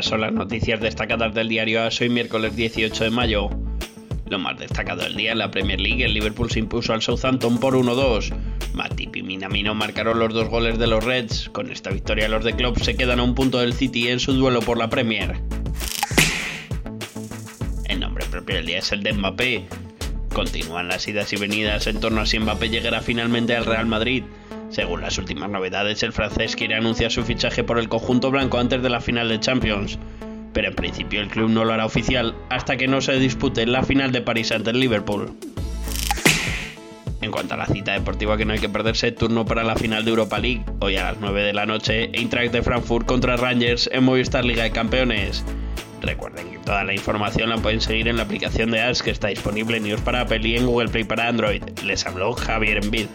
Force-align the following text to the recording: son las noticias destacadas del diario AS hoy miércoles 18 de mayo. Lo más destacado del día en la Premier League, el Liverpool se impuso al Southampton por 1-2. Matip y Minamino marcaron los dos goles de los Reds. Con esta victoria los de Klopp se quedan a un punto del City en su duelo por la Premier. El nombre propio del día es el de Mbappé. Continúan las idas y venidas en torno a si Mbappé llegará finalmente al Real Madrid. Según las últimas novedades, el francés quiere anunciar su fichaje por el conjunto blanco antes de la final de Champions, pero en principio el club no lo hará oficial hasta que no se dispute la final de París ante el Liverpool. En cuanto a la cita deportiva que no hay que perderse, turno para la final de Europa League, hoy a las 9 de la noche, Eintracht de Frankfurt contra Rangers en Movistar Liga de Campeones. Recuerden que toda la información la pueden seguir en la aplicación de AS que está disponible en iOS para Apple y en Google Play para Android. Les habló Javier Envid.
son 0.00 0.22
las 0.22 0.32
noticias 0.32 0.80
destacadas 0.80 1.34
del 1.34 1.48
diario 1.48 1.82
AS 1.82 2.00
hoy 2.00 2.08
miércoles 2.08 2.56
18 2.56 3.04
de 3.04 3.10
mayo. 3.10 3.50
Lo 4.28 4.38
más 4.38 4.58
destacado 4.58 5.02
del 5.02 5.16
día 5.16 5.32
en 5.32 5.38
la 5.38 5.50
Premier 5.50 5.78
League, 5.78 6.02
el 6.02 6.14
Liverpool 6.14 6.50
se 6.50 6.60
impuso 6.60 6.94
al 6.94 7.02
Southampton 7.02 7.58
por 7.58 7.74
1-2. 7.74 8.34
Matip 8.72 9.16
y 9.16 9.22
Minamino 9.22 9.74
marcaron 9.74 10.18
los 10.18 10.32
dos 10.32 10.48
goles 10.48 10.78
de 10.78 10.86
los 10.86 11.04
Reds. 11.04 11.50
Con 11.50 11.70
esta 11.70 11.90
victoria 11.90 12.28
los 12.28 12.42
de 12.42 12.54
Klopp 12.54 12.78
se 12.78 12.96
quedan 12.96 13.20
a 13.20 13.22
un 13.22 13.34
punto 13.34 13.58
del 13.58 13.74
City 13.74 14.08
en 14.08 14.18
su 14.18 14.32
duelo 14.32 14.60
por 14.60 14.78
la 14.78 14.88
Premier. 14.88 15.36
El 17.84 18.00
nombre 18.00 18.24
propio 18.30 18.56
del 18.56 18.66
día 18.66 18.78
es 18.78 18.90
el 18.92 19.02
de 19.02 19.12
Mbappé. 19.12 19.66
Continúan 20.32 20.88
las 20.88 21.06
idas 21.06 21.32
y 21.34 21.36
venidas 21.36 21.86
en 21.86 22.00
torno 22.00 22.22
a 22.22 22.26
si 22.26 22.38
Mbappé 22.38 22.70
llegará 22.70 23.02
finalmente 23.02 23.54
al 23.54 23.66
Real 23.66 23.86
Madrid. 23.86 24.24
Según 24.70 25.00
las 25.00 25.18
últimas 25.18 25.48
novedades, 25.48 26.02
el 26.02 26.12
francés 26.12 26.56
quiere 26.56 26.74
anunciar 26.74 27.10
su 27.10 27.24
fichaje 27.24 27.64
por 27.64 27.78
el 27.78 27.88
conjunto 27.88 28.30
blanco 28.30 28.58
antes 28.58 28.82
de 28.82 28.90
la 28.90 29.00
final 29.00 29.28
de 29.28 29.40
Champions, 29.40 29.98
pero 30.52 30.68
en 30.68 30.74
principio 30.74 31.20
el 31.20 31.28
club 31.28 31.50
no 31.50 31.64
lo 31.64 31.72
hará 31.72 31.86
oficial 31.86 32.34
hasta 32.50 32.76
que 32.76 32.88
no 32.88 33.00
se 33.00 33.18
dispute 33.18 33.66
la 33.66 33.82
final 33.82 34.12
de 34.12 34.22
París 34.22 34.52
ante 34.52 34.70
el 34.70 34.80
Liverpool. 34.80 35.36
En 37.22 37.30
cuanto 37.30 37.54
a 37.54 37.56
la 37.56 37.66
cita 37.66 37.92
deportiva 37.92 38.36
que 38.36 38.44
no 38.44 38.52
hay 38.52 38.58
que 38.58 38.68
perderse, 38.68 39.10
turno 39.10 39.44
para 39.44 39.64
la 39.64 39.76
final 39.76 40.04
de 40.04 40.10
Europa 40.10 40.38
League, 40.38 40.64
hoy 40.80 40.96
a 40.96 41.12
las 41.12 41.20
9 41.20 41.42
de 41.42 41.52
la 41.52 41.66
noche, 41.66 42.10
Eintracht 42.12 42.52
de 42.52 42.62
Frankfurt 42.62 43.06
contra 43.06 43.36
Rangers 43.36 43.88
en 43.92 44.04
Movistar 44.04 44.44
Liga 44.44 44.64
de 44.64 44.70
Campeones. 44.70 45.44
Recuerden 46.02 46.50
que 46.50 46.58
toda 46.58 46.84
la 46.84 46.94
información 46.94 47.50
la 47.50 47.56
pueden 47.56 47.80
seguir 47.80 48.06
en 48.08 48.18
la 48.18 48.24
aplicación 48.24 48.70
de 48.70 48.80
AS 48.80 49.02
que 49.02 49.10
está 49.10 49.28
disponible 49.28 49.78
en 49.78 49.86
iOS 49.86 50.02
para 50.02 50.20
Apple 50.20 50.46
y 50.46 50.56
en 50.56 50.66
Google 50.66 50.88
Play 50.88 51.04
para 51.04 51.26
Android. 51.26 51.62
Les 51.84 52.06
habló 52.06 52.32
Javier 52.32 52.84
Envid. 52.84 53.06